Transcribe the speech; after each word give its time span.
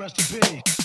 Rest 0.00 0.32
in 0.32 0.40
peace. 0.40 0.79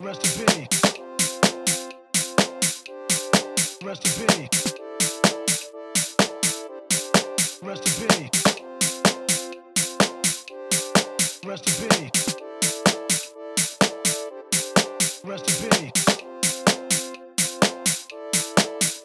Rest 0.00 0.24
in 0.26 0.46
peace. 0.46 0.68
Rest 3.84 4.04
in 4.04 4.26
peace. 4.26 4.74
Rest 7.62 7.86
in 7.86 7.92
peace. 8.08 8.30
Rest 11.46 11.66
in 11.68 11.74
peace. 11.88 12.34
Rest 15.24 15.48
in 15.48 15.54
peace. 15.70 15.92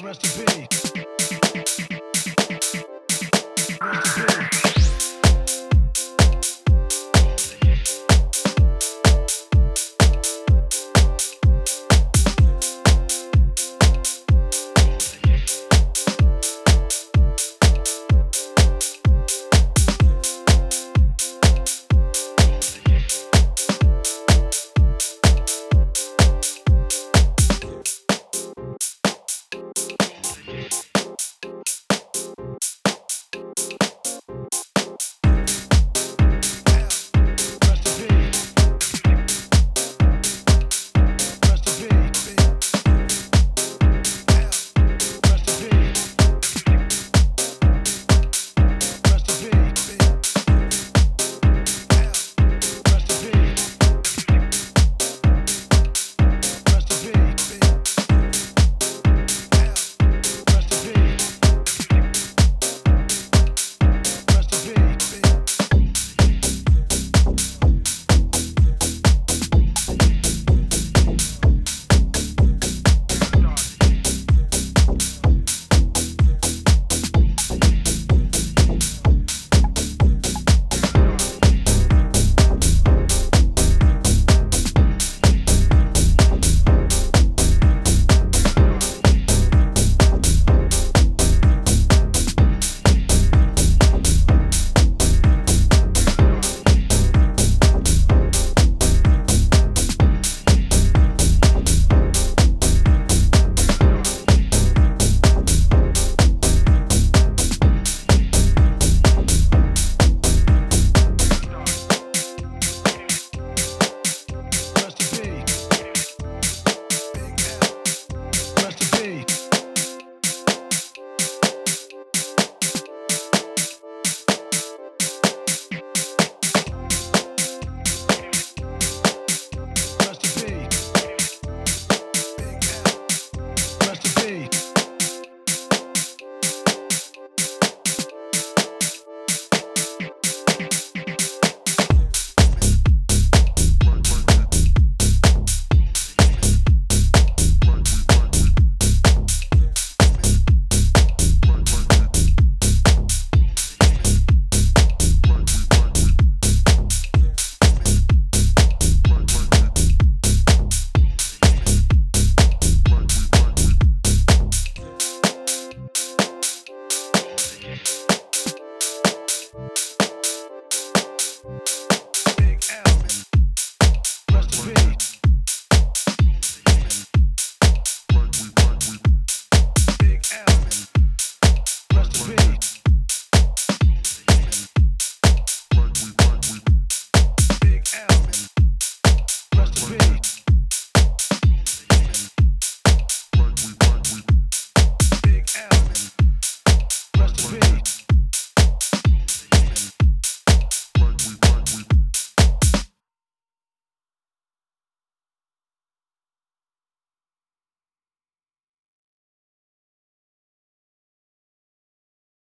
Rest 0.02 0.24
in 0.24 0.46
peace. 0.46 0.49